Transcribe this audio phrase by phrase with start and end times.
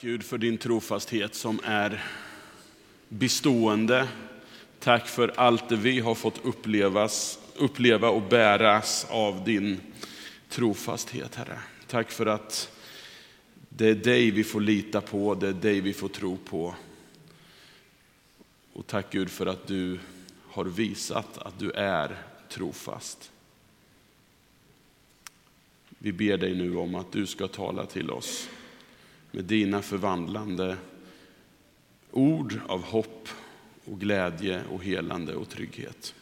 [0.00, 2.04] Gud för din trofasthet som är
[3.08, 4.08] bestående.
[4.78, 9.80] Tack för allt det vi har fått upplevas, uppleva och bäras av din
[10.48, 11.58] trofasthet, Herre.
[11.86, 12.78] Tack för att
[13.68, 16.74] det är dig vi får lita på, det är dig vi får tro på.
[18.72, 19.98] Och tack Gud för att du
[20.48, 23.30] har visat att du är trofast.
[25.88, 28.48] Vi ber dig nu om att du ska tala till oss
[29.30, 30.76] med dina förvandlande
[32.10, 33.28] ord av hopp
[33.84, 36.14] och glädje och helande och trygghet.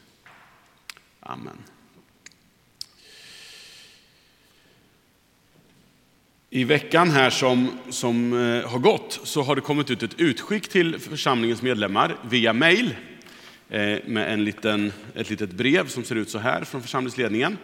[1.21, 1.57] Amen.
[6.51, 10.69] I veckan här som, som eh, har gått så har det kommit ut ett utskick
[10.69, 12.95] till församlingens medlemmar via mail
[13.69, 17.59] eh, med en liten, ett litet brev som ser ut så här från församlingsledningen.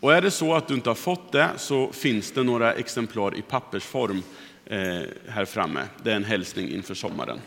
[0.00, 3.38] Och är det så att du inte har fått det så finns det några exemplar
[3.38, 4.22] i pappersform
[4.66, 5.86] Eh, här framme.
[6.02, 7.40] Det är en hälsning inför sommaren.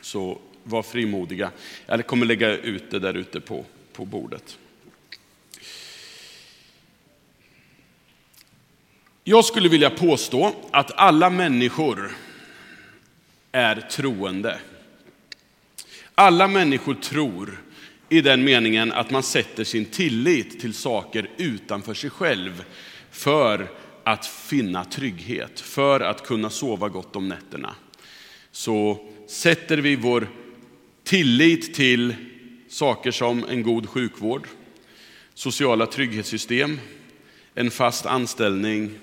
[0.00, 1.50] Så var frimodiga.
[1.86, 4.58] Jag kommer lägga ut det där ute på, på bordet.
[9.24, 12.16] Jag skulle vilja påstå att alla människor
[13.52, 14.58] är troende.
[16.14, 17.62] Alla människor tror
[18.08, 22.64] i den meningen att man sätter sin tillit till saker utanför sig själv
[23.10, 23.68] för
[24.06, 27.74] att finna trygghet, för att kunna sova gott om nätterna.
[28.50, 28.98] Så
[29.28, 30.28] sätter vi vår
[31.04, 32.14] tillit till
[32.68, 34.48] saker som en god sjukvård,
[35.34, 36.80] sociala trygghetssystem,
[37.54, 38.98] en fast anställning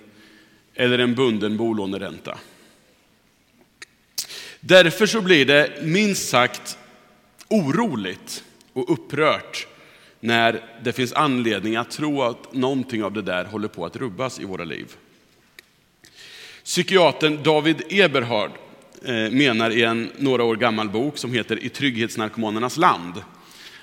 [0.73, 2.37] eller en bunden bolåneränta.
[4.59, 6.77] Därför så blir det minst sagt
[7.47, 9.67] oroligt och upprört
[10.23, 14.39] när det finns anledning att tro att någonting av det där håller på att rubbas
[14.39, 14.95] i våra liv.
[16.63, 18.51] Psykiatern David Eberhard
[19.05, 23.13] eh, menar i en några år gammal bok som heter I trygghetsnarkomanernas land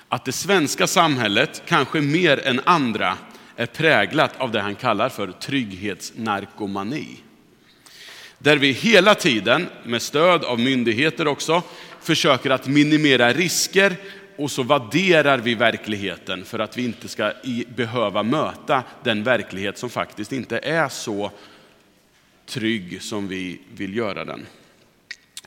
[0.08, 3.17] att det svenska samhället, kanske mer än andra,
[3.57, 7.17] är präglat av det han kallar för trygghetsnarkomani.
[8.39, 11.62] Där vi hela tiden, med stöd av myndigheter också,
[12.02, 13.96] försöker att minimera risker
[14.40, 17.33] och så vadderar vi verkligheten för att vi inte ska
[17.77, 21.30] behöva möta den verklighet som faktiskt inte är så
[22.46, 24.46] trygg som vi vill göra den.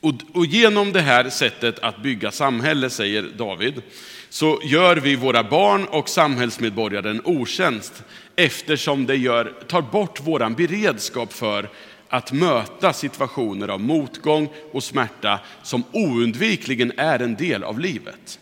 [0.01, 3.81] Och, och, genom det här sättet att bygga samhälle, säger David,
[4.29, 8.03] så gör vi våra barn och samhällsmedborgare en otjänst
[8.35, 11.69] eftersom det gör, tar bort vår beredskap för
[12.09, 18.39] att möta situationer av motgång och smärta som oundvikligen är en del av livet.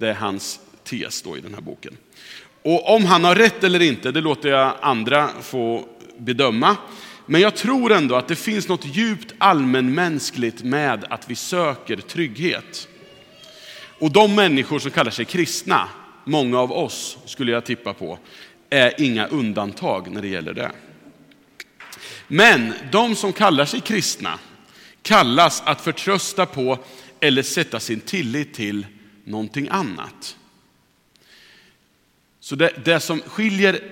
[0.00, 1.96] Det är hans tes då i den här boken.
[2.62, 5.88] Och om han har rätt eller inte, det låter jag andra få
[6.18, 6.76] bedöma.
[7.26, 12.88] Men jag tror ändå att det finns något djupt allmänmänskligt med att vi söker trygghet.
[13.98, 15.88] Och de människor som kallar sig kristna,
[16.24, 18.18] många av oss skulle jag tippa på,
[18.70, 20.70] är inga undantag när det gäller det.
[22.28, 24.38] Men de som kallar sig kristna
[25.02, 26.78] kallas att förtrösta på
[27.20, 28.86] eller sätta sin tillit till
[29.28, 30.36] någonting annat.
[32.40, 33.82] Så det, det som skiljer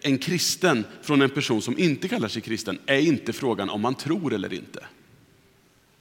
[0.00, 3.94] en kristen från en person som inte kallar sig kristen är inte frågan om man
[3.94, 4.86] tror eller inte.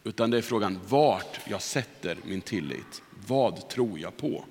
[0.04, 3.02] Utan det är frågan vart jag sätter min tillit.
[3.28, 4.46] Vad tror jag på?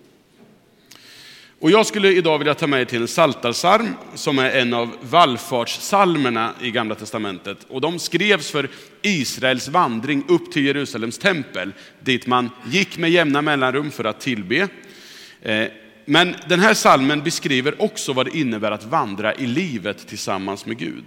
[1.63, 4.97] Och jag skulle idag vilja ta med er till en saltarsalm som är en av
[5.01, 7.59] vallfartssalmerna i Gamla Testamentet.
[7.69, 8.69] Och de skrevs för
[9.03, 14.69] Israels vandring upp till Jerusalems tempel, dit man gick med jämna mellanrum för att tillbe.
[15.43, 15.67] Eh,
[16.05, 20.79] men den här salmen beskriver också vad det innebär att vandra i livet tillsammans med
[20.79, 21.05] Gud.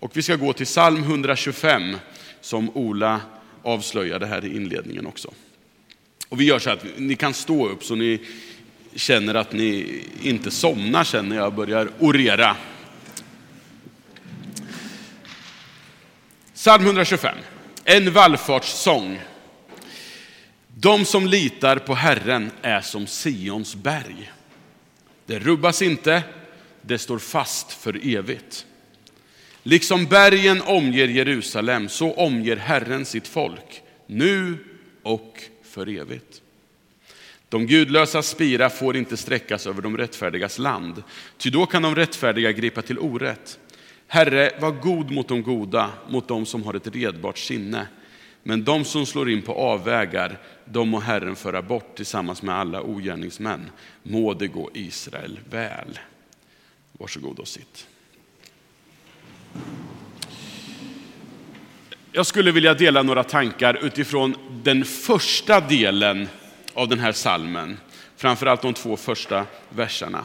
[0.00, 1.96] Och vi ska gå till psalm 125
[2.40, 3.20] som Ola
[3.62, 5.30] avslöjade här i inledningen också.
[6.28, 8.20] Och vi gör så att ni kan stå upp så ni
[8.96, 12.56] känner att ni inte somnar sen när jag börjar orera.
[16.54, 17.36] Psalm 125,
[17.84, 19.20] en vallfartssång.
[20.76, 24.32] De som litar på Herren är som Sions berg.
[25.26, 26.22] Det rubbas inte,
[26.82, 28.66] det står fast för evigt.
[29.62, 34.58] Liksom bergen omger Jerusalem, så omger Herren sitt folk, nu
[35.02, 36.40] och för evigt.
[37.54, 41.02] De gudlösa spira får inte sträckas över de rättfärdigas land,
[41.38, 43.58] ty då kan de rättfärdiga gripa till orätt.
[44.06, 47.86] Herre, var god mot de goda, mot de som har ett redbart sinne.
[48.42, 52.82] Men de som slår in på avvägar, de må Herren föra bort tillsammans med alla
[52.82, 53.70] ogärningsmän.
[54.02, 55.98] Må det gå Israel väl.
[56.92, 57.86] Varsågod och sitt.
[62.12, 64.34] Jag skulle vilja dela några tankar utifrån
[64.64, 66.28] den första delen
[66.74, 67.76] av den här salmen.
[68.16, 70.24] Framförallt de två första verserna.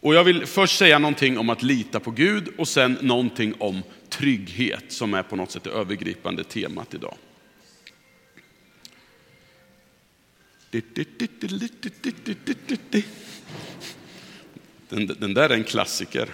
[0.00, 3.82] Och jag vill först säga någonting om att lita på Gud och sen någonting om
[4.08, 7.14] trygghet som är på något sätt det övergripande temat idag.
[14.88, 16.28] Den, den där är en klassiker.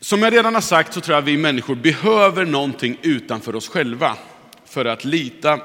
[0.00, 3.68] Som jag redan har sagt så tror jag att vi människor behöver någonting utanför oss
[3.68, 4.16] själva
[4.76, 5.60] för att lita,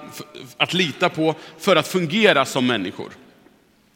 [0.57, 3.11] att lita på, för att fungera som människor.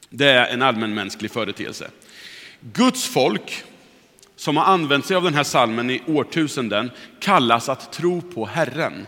[0.09, 1.89] Det är en allmänmänsklig företeelse.
[2.59, 3.63] Guds folk,
[4.35, 9.07] som har använt sig av den här salmen i årtusenden, kallas att tro på Herren.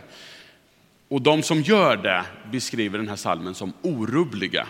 [1.08, 4.66] Och de som gör det beskriver den här salmen som orubbliga.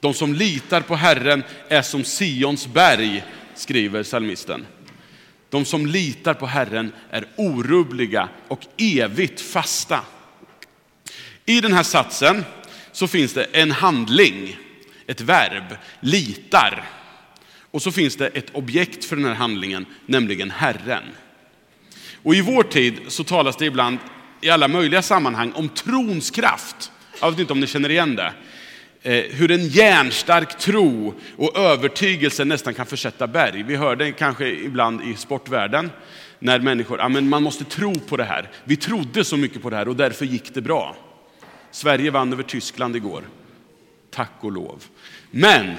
[0.00, 3.24] De som litar på Herren är som Sions berg,
[3.54, 4.66] skriver salmisten.
[5.50, 10.00] De som litar på Herren är orubbliga och evigt fasta.
[11.46, 12.44] I den här satsen
[12.92, 14.56] så finns det en handling,
[15.06, 16.84] ett verb, litar.
[17.70, 21.02] Och så finns det ett objekt för den här handlingen, nämligen Herren.
[22.22, 23.98] Och i vår tid så talas det ibland
[24.40, 26.92] i alla möjliga sammanhang om trons kraft.
[27.20, 28.32] Jag vet inte om ni känner igen det.
[29.02, 33.62] Eh, hur en järnstark tro och övertygelse nästan kan försätta berg.
[33.62, 35.90] Vi hör det kanske ibland i sportvärlden
[36.38, 38.50] när människor, ja men man måste tro på det här.
[38.64, 40.96] Vi trodde så mycket på det här och därför gick det bra.
[41.76, 43.28] Sverige vann över Tyskland igår.
[44.10, 44.84] Tack och lov.
[45.30, 45.74] Men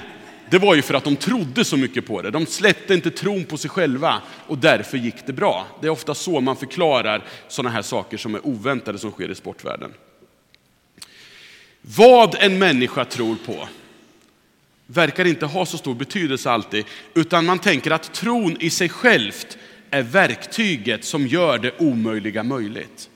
[0.49, 2.31] det var ju för att de trodde så mycket på det.
[2.31, 5.67] De släppte inte tron på sig själva och därför gick det bra.
[5.81, 9.35] Det är ofta så man förklarar sådana här saker som är oväntade som sker i
[9.35, 9.93] sportvärlden.
[11.81, 13.67] Vad en människa tror på
[14.85, 19.57] verkar inte ha så stor betydelse alltid, utan man tänker att tron i sig självt
[19.89, 23.09] är verktyget som gör det omöjliga möjligt.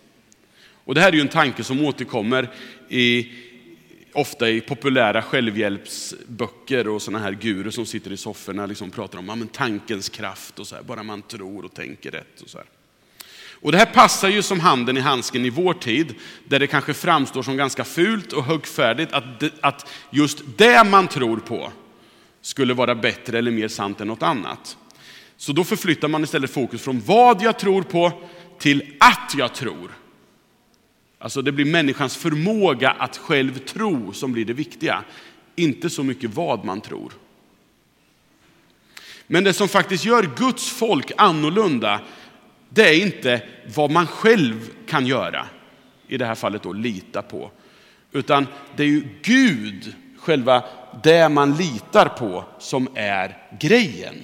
[0.85, 2.49] Och det här är ju en tanke som återkommer
[2.89, 3.31] i,
[4.13, 9.25] ofta i populära självhjälpsböcker och sådana här gurus som sitter i sofforna liksom pratar om
[9.27, 12.41] ja, men tankens kraft och så här, bara man tror och tänker rätt.
[12.41, 12.67] Och så här.
[13.61, 16.15] Och det här passar ju som handen i handsken i vår tid,
[16.47, 21.37] där det kanske framstår som ganska fult och högfärdigt att, att just det man tror
[21.37, 21.71] på
[22.41, 24.77] skulle vara bättre eller mer sant än något annat.
[25.37, 28.11] Så då förflyttar man istället fokus från vad jag tror på
[28.59, 29.91] till att jag tror.
[31.21, 35.03] Alltså det blir människans förmåga att själv tro som blir det viktiga,
[35.55, 37.13] inte så mycket vad man tror.
[39.27, 42.01] Men det som faktiskt gör Guds folk annorlunda,
[42.69, 43.41] det är inte
[43.75, 45.47] vad man själv kan göra,
[46.07, 47.51] i det här fallet då lita på,
[48.11, 50.63] utan det är ju Gud, själva
[51.03, 54.15] det man litar på, som är grejen.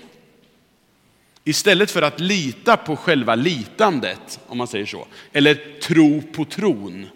[1.48, 7.08] Istället för att lita på själva litandet, om man säger så, eller tro på tron,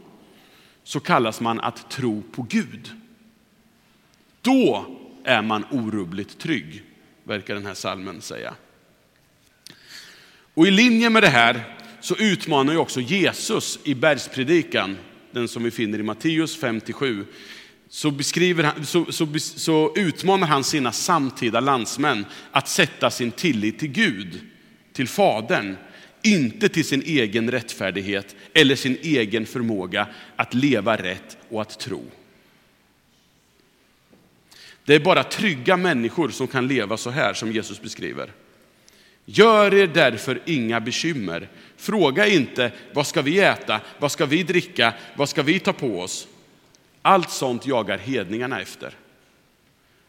[0.83, 2.91] så kallas man att tro på Gud.
[4.41, 4.85] Då
[5.23, 6.83] är man orubbligt trygg,
[7.23, 8.53] verkar den här salmen säga.
[10.53, 14.97] Och i linje med det här så utmanar ju också Jesus i bergspredikan,
[15.31, 17.25] den som vi finner i Matteus 57,
[17.93, 23.79] så, beskriver han, så, så, så utmanar han sina samtida landsmän att sätta sin tillit
[23.79, 24.39] till Gud,
[24.93, 25.75] till Fadern,
[26.21, 32.05] inte till sin egen rättfärdighet eller sin egen förmåga att leva rätt och att tro.
[34.85, 38.31] Det är bara trygga människor som kan leva så här som Jesus beskriver.
[39.25, 41.49] Gör er därför inga bekymmer.
[41.77, 45.99] Fråga inte vad ska vi äta, vad ska vi dricka, vad ska vi ta på
[45.99, 46.27] oss?
[47.01, 48.95] Allt sånt jagar hedningarna efter.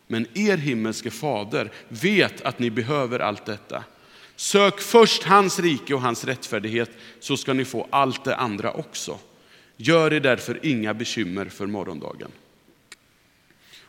[0.06, 3.84] Men er himmelske fader vet att ni behöver allt detta.
[4.37, 9.18] Sök först hans rike och hans rättfärdighet så ska ni få allt det andra också.
[9.76, 12.30] Gör er därför inga bekymmer för morgondagen.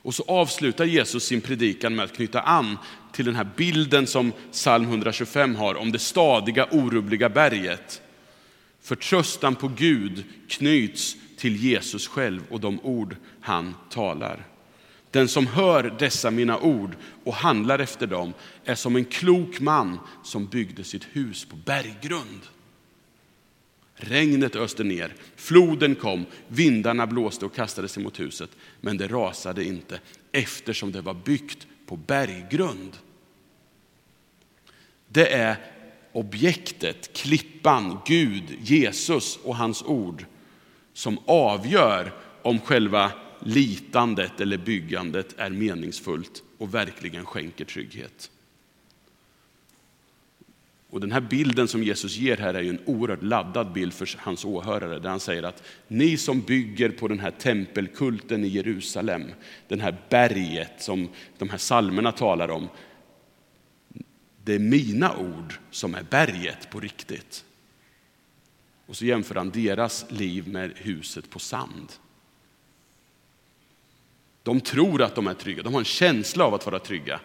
[0.04, 2.78] Och så avslutar Jesus sin predikan med att knyta an
[3.12, 8.02] till den här bilden som psalm 125 har om det stadiga orubbliga berget.
[8.82, 14.48] Förtröstan på Gud knyts till Jesus själv och de ord han talar.
[15.12, 18.34] Den som hör dessa mina ord och handlar efter dem
[18.66, 22.40] är som en klok man som byggde sitt hus på berggrund.
[23.96, 28.50] Regnet öste ner, floden kom, vindarna blåste och kastade sig mot huset,
[28.82, 30.00] men det rasade inte
[30.32, 32.98] eftersom det var byggt på berggrund.
[35.08, 35.58] Det är
[36.12, 40.26] objektet, klippan, Gud, Jesus och hans ord
[40.94, 48.30] som avgör om själva litandet eller byggandet är meningsfullt och verkligen skänker trygghet.
[50.90, 54.10] Och den här bilden som Jesus ger här är ju en oerhört laddad bild för
[54.18, 59.24] hans åhörare, där han säger att ni som bygger på den här tempelkulten i Jerusalem,
[59.68, 62.68] den här berget som de här salmerna talar om,
[64.44, 67.46] det är mina ord som är berget på riktigt.
[68.86, 71.94] Och så jämför han deras liv med huset på sand.
[74.44, 77.20] De tror att de är trygga, de har en känsla av att vara trygga,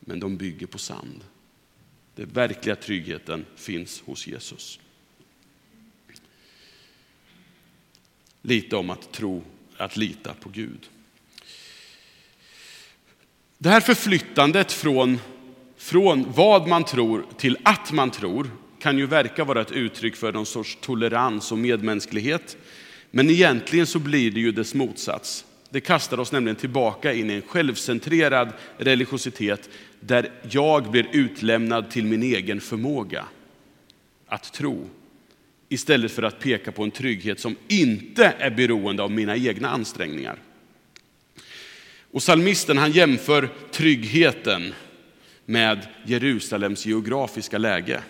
[0.00, 1.24] men de bygger på sand.
[2.14, 4.80] Den verkliga tryggheten finns hos Jesus.
[8.42, 9.44] Lite om att tro,
[9.76, 10.88] att lita på Gud.
[13.58, 15.18] Det här förflyttandet från,
[15.76, 18.50] från vad man tror till att man tror
[18.84, 22.56] kan ju verka vara ett uttryck för någon sorts tolerans och medmänsklighet.
[23.10, 25.44] Men egentligen så blir det ju dess motsats.
[25.70, 32.04] Det kastar oss nämligen tillbaka in i en självcentrerad religiositet där jag blir utlämnad till
[32.04, 33.24] min egen förmåga
[34.26, 34.88] att tro.
[35.68, 40.38] Istället för att peka på en trygghet som inte är beroende av mina egna ansträngningar.
[42.10, 44.74] Och salmisten han jämför tryggheten
[45.46, 48.02] med Jerusalems geografiska läge.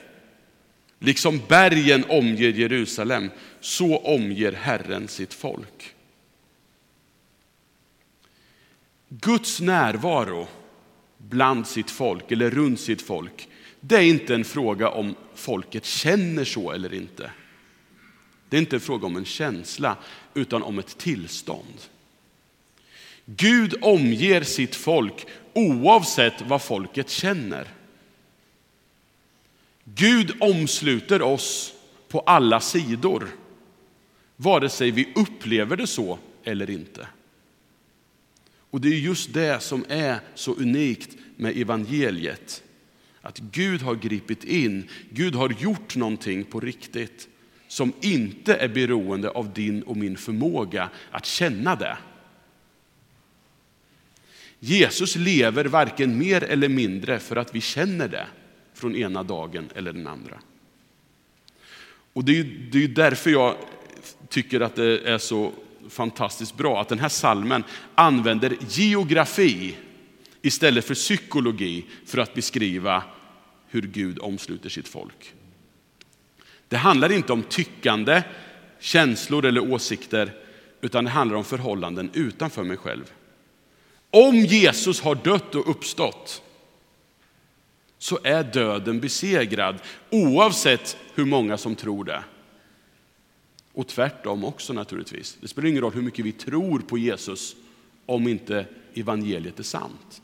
[0.98, 5.94] Liksom bergen omger Jerusalem, så omger Herren sitt folk.
[9.08, 10.48] Guds närvaro
[11.18, 13.48] bland sitt folk eller runt sitt folk,
[13.80, 17.30] det är inte en fråga om folket känner så eller inte.
[18.48, 19.96] Det är inte en fråga om en känsla,
[20.34, 21.80] utan om ett tillstånd.
[23.24, 27.68] Gud omger sitt folk oavsett vad folket känner.
[29.84, 31.74] Gud omsluter oss
[32.08, 33.28] på alla sidor,
[34.36, 37.08] vare sig vi upplever det så eller inte.
[38.70, 42.62] Och det är just det som är så unikt med evangeliet.
[43.20, 47.28] Att Gud har gripit in, Gud har gjort någonting på riktigt
[47.68, 51.96] som inte är beroende av din och min förmåga att känna det.
[54.58, 58.26] Jesus lever varken mer eller mindre för att vi känner det
[58.74, 60.40] från ena dagen eller den andra.
[62.12, 63.56] Och det är, det är därför jag
[64.28, 65.52] tycker att det är så
[65.88, 67.64] fantastiskt bra att den här salmen
[67.94, 69.76] använder geografi
[70.42, 73.02] istället för psykologi för att beskriva
[73.68, 75.34] hur Gud omsluter sitt folk.
[76.68, 78.22] Det handlar inte om tyckande,
[78.80, 80.32] känslor eller åsikter,
[80.80, 83.12] utan det handlar om förhållanden utanför mig själv.
[84.10, 86.42] Om Jesus har dött och uppstått
[88.04, 89.78] så är döden besegrad
[90.10, 92.24] oavsett hur många som tror det.
[93.72, 95.36] Och tvärtom också naturligtvis.
[95.40, 97.56] Det spelar ingen roll hur mycket vi tror på Jesus
[98.06, 100.22] om inte evangeliet är sant.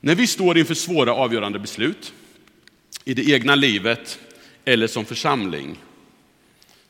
[0.00, 2.12] När vi står inför svåra avgörande beslut
[3.04, 4.18] i det egna livet
[4.64, 5.78] eller som församling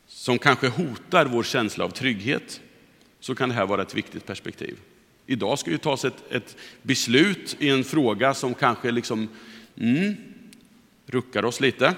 [0.07, 2.61] som kanske hotar vår känsla av trygghet
[3.19, 4.77] så kan det här vara ett viktigt perspektiv.
[5.29, 9.29] Idag ska ju tas ett, ett beslut i en fråga som kanske liksom,
[9.77, 10.15] mm,
[11.05, 11.95] ruckar oss lite.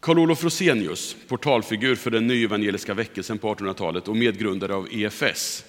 [0.00, 5.64] Karl-Olof Rosenius, portalfigur för den nyevangeliska väckelsen på 1800-talet och medgrundare av EFS.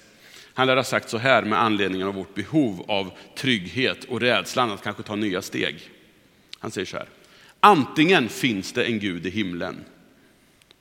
[0.54, 4.70] Han lär ha sagt så här med anledning av vårt behov av trygghet och rädslan
[4.70, 5.90] att kanske ta nya steg.
[6.58, 7.08] Han säger så här.
[7.60, 9.84] Antingen finns det en Gud i himlen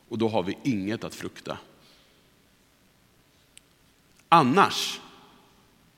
[0.09, 1.57] och då har vi inget att frukta.
[4.29, 4.99] Annars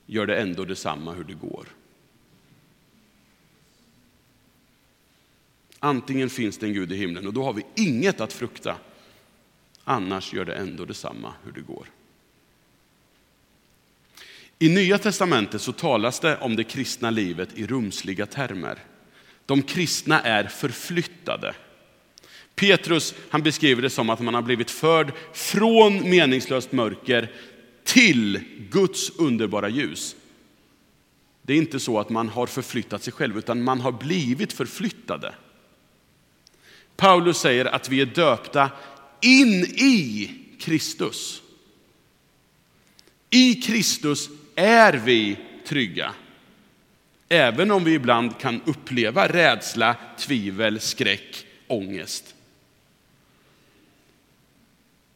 [0.06, 1.66] gör det ändå detsamma hur det går.
[5.78, 8.76] Antingen finns det en Gud i himlen och då har vi inget att frukta.
[9.84, 11.86] Annars gör det ändå detsamma hur det går.
[14.58, 18.78] I Nya Testamentet så talas det om det kristna livet i rumsliga termer.
[19.46, 21.54] De kristna är förflyttade.
[22.54, 27.32] Petrus han beskriver det som att man har blivit förd från meningslöst mörker
[27.88, 28.40] till
[28.70, 30.16] Guds underbara ljus.
[31.42, 35.34] Det är inte så att man har förflyttat sig själv, utan man har blivit förflyttade.
[36.96, 38.70] Paulus säger att vi är döpta
[39.20, 40.30] in i
[40.60, 41.42] Kristus.
[43.30, 46.14] I Kristus är vi trygga.
[47.28, 52.34] Även om vi ibland kan uppleva rädsla, tvivel, skräck, ångest.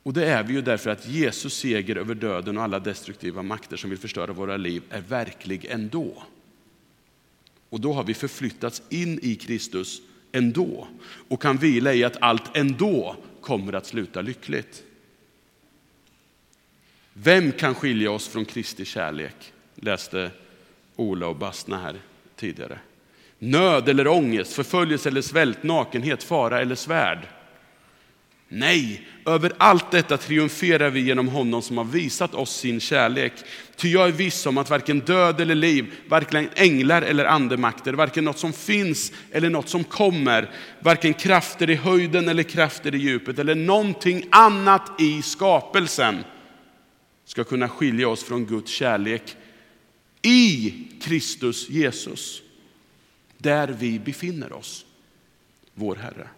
[0.02, 3.76] Och det är vi ju därför att Jesus seger över döden och alla destruktiva makter
[3.76, 6.23] som vill förstöra våra liv är verklig ändå.
[7.68, 10.00] Och då har vi förflyttats in i Kristus
[10.32, 10.88] ändå
[11.28, 14.82] och kan vila i att allt ändå kommer att sluta lyckligt.
[17.12, 19.52] Vem kan skilja oss från Kristi kärlek?
[19.75, 20.30] läste
[20.97, 22.00] Ola och Bastna här
[22.37, 22.78] tidigare.
[23.38, 27.28] Nöd eller ångest, förföljelse eller svält, nakenhet, fara eller svärd.
[28.54, 33.32] Nej, över allt detta triumferar vi genom honom som har visat oss sin kärlek.
[33.76, 38.25] Ty jag är viss om att varken död eller liv, varken änglar eller andemakter, varken
[38.25, 43.38] något som finns eller något som kommer, varken krafter i höjden eller krafter i djupet
[43.38, 46.25] eller någonting annat i skapelsen
[47.25, 49.37] ska kunna skilja oss från Guds kärlek
[50.23, 52.42] i Kristus Jesus,
[53.38, 54.87] där vi befinner oss,
[55.75, 56.28] vår Herre.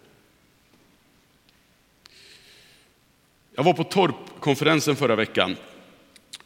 [3.57, 5.57] Jag var på Torpkonferensen förra veckan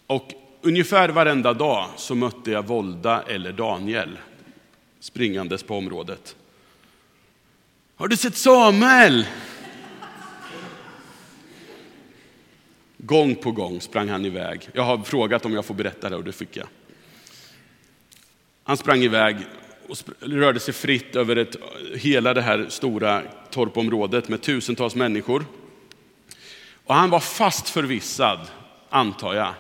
[0.07, 4.19] och ungefär varenda dag så mötte jag Volda eller Daniel
[5.01, 6.37] springandes på området.
[7.97, 9.27] Har du sett Samuel?
[12.97, 14.69] Gång på gång sprang han iväg.
[14.73, 16.67] Jag har frågat om jag får berätta det och det fick jag.
[18.65, 19.37] Han sprang iväg
[19.89, 21.57] och rörde sig fritt över ett,
[21.95, 25.45] hela det här stora torpområdet med tusentals människor.
[26.89, 28.41] Och han var fast förvissad,
[28.89, 29.55] antar jag,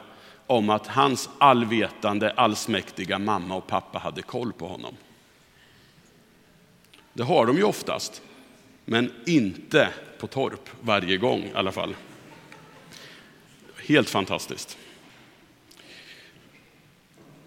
[0.46, 4.96] om att hans allvetande, allsmäktiga mamma och pappa hade koll på honom.
[7.12, 8.22] Det har de ju oftast,
[8.84, 11.96] men inte på torp varje gång i alla fall.
[13.76, 14.78] Helt fantastiskt.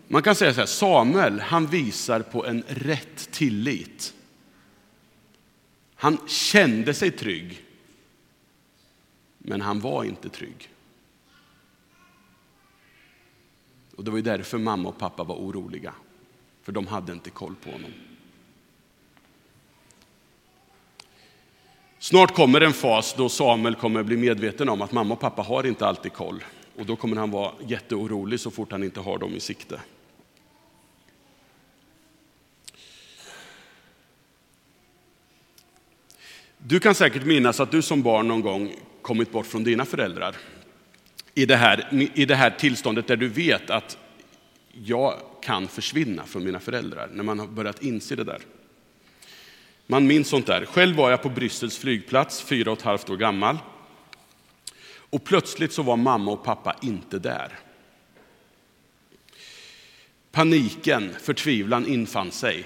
[0.07, 4.13] Man kan säga så här, Samuel, han visar på en rätt tillit.
[5.95, 7.65] Han kände sig trygg,
[9.41, 10.69] men han var inte trygg.
[13.95, 15.93] Och det var ju därför mamma och pappa var oroliga,
[16.63, 17.91] för de hade inte koll på honom.
[21.99, 25.65] Snart kommer en fas då Samuel kommer bli medveten om att mamma och pappa har
[25.67, 26.43] inte alltid koll.
[26.75, 29.81] Och då kommer han vara jätteorolig så fort han inte har dem i sikte.
[36.57, 40.35] Du kan säkert minnas att du som barn någon gång kommit bort från dina föräldrar.
[41.33, 43.97] I det här, i det här tillståndet där du vet att
[44.71, 48.41] jag kan försvinna från mina föräldrar, när man har börjat inse det där.
[49.87, 50.65] Man minns sånt där.
[50.65, 53.57] Själv var jag på Bryssels flygplats, fyra och ett halvt år gammal.
[54.95, 57.59] Och plötsligt så var mamma och pappa inte där.
[60.31, 62.65] Paniken, förtvivlan infann sig.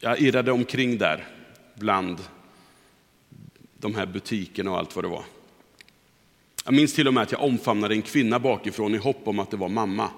[0.00, 1.24] Jag irrade omkring där
[1.74, 2.18] bland
[3.78, 5.24] de här butikerna och allt vad det var.
[6.64, 9.50] Jag minns till och med att jag omfamnade en kvinna bakifrån i hopp om att
[9.50, 10.10] det var mamma.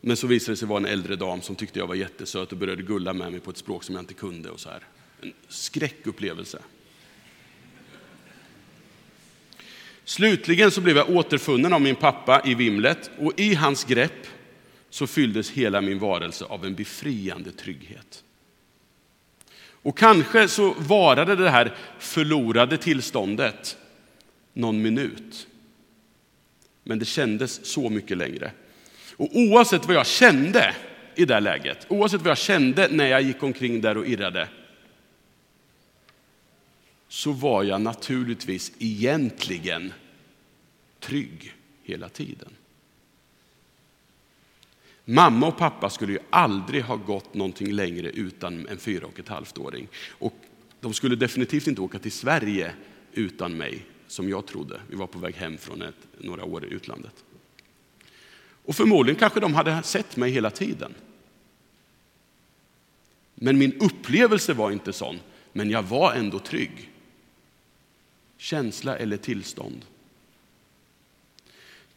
[0.00, 2.58] Men så visade det sig vara en äldre dam som tyckte jag var jättesöt och
[2.58, 4.50] började gulla med mig på ett språk som jag inte kunde.
[4.50, 4.82] Och så här.
[5.20, 6.62] En skräckupplevelse.
[10.04, 14.26] Slutligen så blev jag återfunnen av min pappa i vimlet och i hans grepp
[14.90, 18.24] så fylldes hela min varelse av en befriande trygghet.
[19.82, 23.78] Och kanske så varade det här förlorade tillståndet
[24.52, 25.46] någon minut.
[26.84, 28.52] Men det kändes så mycket längre.
[29.16, 30.74] Och oavsett vad jag kände
[31.14, 34.48] i det läget, oavsett vad jag kände när jag gick omkring där och irrade,
[37.08, 39.92] så var jag naturligtvis egentligen
[41.00, 42.48] trygg hela tiden.
[45.10, 49.28] Mamma och pappa skulle ju aldrig ha gått någonting längre utan en fyra och ett
[49.28, 49.88] halvt åring.
[50.18, 50.34] Och
[50.80, 52.72] de skulle definitivt inte åka till Sverige
[53.12, 54.80] utan mig, som jag trodde.
[54.88, 57.24] Vi var på väg hem från ett, några år i utlandet.
[58.64, 60.94] Och förmodligen kanske de hade sett mig hela tiden.
[63.34, 65.18] Men min upplevelse var inte sån,
[65.52, 66.90] men jag var ändå trygg.
[68.36, 69.84] Känsla eller tillstånd.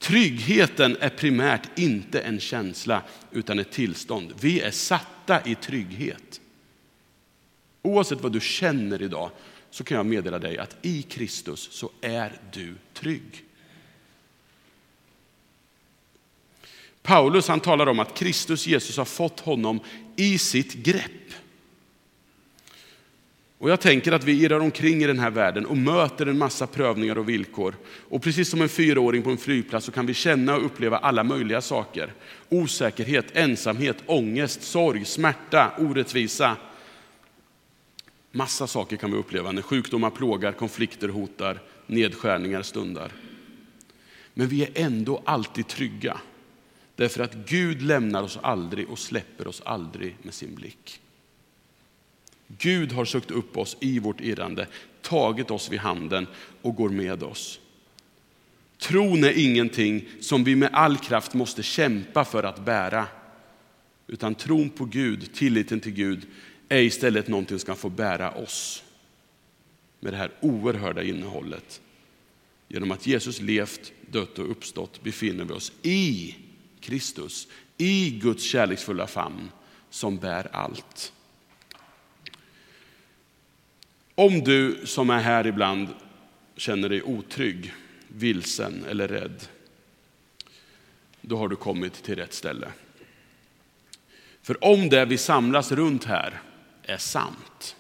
[0.04, 4.34] Tryggheten är primärt inte en känsla utan ett tillstånd.
[4.40, 6.42] Vi är satta i trygghet.
[7.82, 9.32] Oavsett vad du känner idag
[9.70, 13.44] så kan jag meddela dig att i Kristus så är du trygg.
[17.02, 19.80] Paulus han talar om att Kristus Jesus har fått honom
[20.16, 21.34] i sitt grepp.
[23.64, 26.68] Och jag tänker att vi irrar omkring i den här världen och möter en massa
[26.68, 27.76] prövningar och villkor.
[28.10, 31.24] Och precis som en fyraåring på en flygplats så kan vi känna och uppleva alla
[31.24, 32.14] möjliga saker.
[32.50, 36.58] Osäkerhet, ensamhet, ångest, sorg, smärta, orättvisa.
[38.32, 43.12] Massa saker kan vi uppleva när sjukdomar plågar, konflikter hotar, nedskärningar stundar.
[44.34, 46.18] Men vi är ändå alltid trygga.
[46.96, 51.00] Därför att Gud lämnar oss aldrig och släpper oss aldrig med sin blick.
[52.48, 54.68] Gud har sökt upp oss i vårt irrande,
[55.02, 56.28] tagit oss vid handen
[56.62, 57.60] och går med oss.
[58.78, 63.08] Tron är ingenting som vi med all kraft måste kämpa för att bära.
[64.08, 66.28] Utan tron på Gud, tilliten till Gud,
[66.70, 68.84] är istället någonting som ska få bära oss.
[70.00, 71.82] Med det här oerhörda innehållet.
[72.68, 76.36] Genom att Jesus levt, dött och uppstått befinner vi oss i
[76.80, 79.52] Kristus, i Guds kärleksfulla famn
[79.90, 81.14] som bär allt.
[84.16, 85.88] Om du som är här ibland
[86.56, 87.74] känner dig otrygg,
[88.08, 89.48] vilsen eller rädd,
[91.22, 92.68] då har du kommit till rätt ställe.
[94.42, 96.42] För om det vi samlas runt här
[96.84, 97.76] är sant,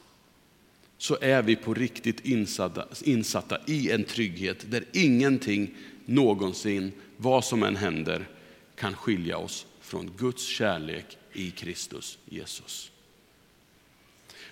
[0.97, 7.63] så är vi på riktigt insatta, insatta i en trygghet där ingenting någonsin, vad som
[7.63, 8.27] än händer,
[8.75, 12.92] kan skilja oss från Guds kärlek i Kristus Jesus.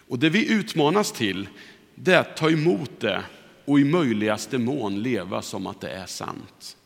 [0.08, 1.50] Och det vi utmanas till,
[1.96, 3.24] det är att ta emot det
[3.66, 6.78] och i möjligaste mån leva som att det är sant.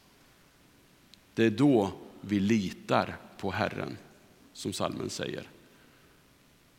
[1.34, 3.98] Det är då vi litar på Herren,
[4.54, 5.50] som salmen säger.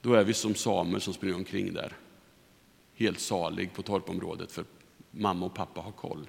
[0.00, 1.92] Då är vi som samer som springer omkring där,
[2.94, 4.64] helt salig på torpområdet för
[5.10, 6.28] mamma och pappa har koll.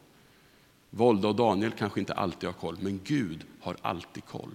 [0.90, 4.52] Volda och Daniel kanske inte alltid har koll, men Gud har alltid koll.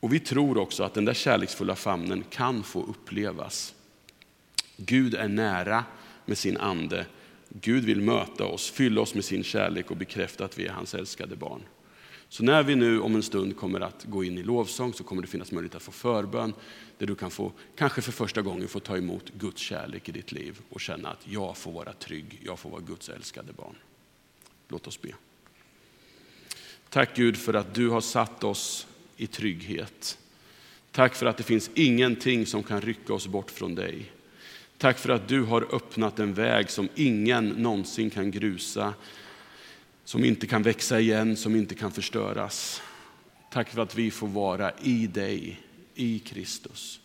[0.00, 3.74] Och vi tror också att den där kärleksfulla famnen kan få upplevas.
[4.76, 5.84] Gud är nära
[6.24, 7.06] med sin ande.
[7.48, 10.94] Gud vill möta oss, fylla oss med sin kärlek och bekräfta att vi är hans
[10.94, 11.62] älskade barn.
[12.28, 15.22] Så när vi nu om en stund kommer att gå in i lovsång så kommer
[15.22, 16.54] det finnas möjlighet att få förbön
[16.98, 20.32] där du kan få, kanske för första gången få ta emot Guds kärlek i ditt
[20.32, 23.76] liv och känna att jag får vara trygg, jag får vara Guds älskade barn.
[24.68, 25.14] Låt oss be.
[26.90, 28.86] Tack Gud för att du har satt oss
[29.18, 30.18] i trygghet.
[30.90, 34.12] Tack för att det finns ingenting som kan rycka oss bort från dig.
[34.78, 38.94] Tack för att du har öppnat en väg som ingen någonsin kan grusa,
[40.04, 42.82] som inte kan växa igen, som inte kan förstöras.
[43.50, 45.60] Tack för att vi får vara i dig,
[45.94, 47.00] i Kristus.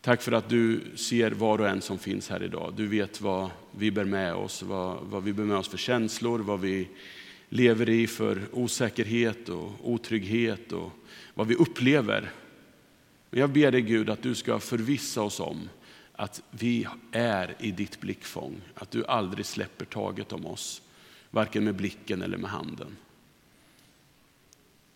[0.00, 2.74] Tack för att du ser var och en som finns här idag.
[2.76, 6.38] Du vet vad vi bär med oss, vad, vad vi bär med oss för känslor,
[6.38, 6.88] vad vi
[7.48, 10.92] lever i för osäkerhet och otrygghet och
[11.34, 12.32] vad vi upplever.
[13.30, 15.68] Men jag ber dig Gud att du ska förvissa oss om
[16.12, 20.82] att vi är i ditt blickfång, att du aldrig släpper taget om oss,
[21.30, 22.96] varken med blicken eller med handen.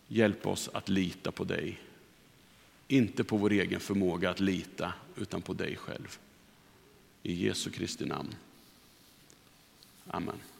[0.07, 1.79] Hjälp oss att lita på dig,
[2.87, 6.19] inte på vår egen förmåga att lita, utan på dig själv.
[7.23, 8.35] I Jesu Kristi namn.
[10.07, 10.52] Amen.